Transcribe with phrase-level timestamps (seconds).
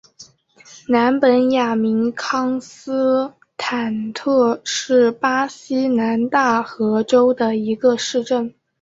[0.87, 8.51] 南本雅明康斯坦特是巴西南大河州的一个市镇。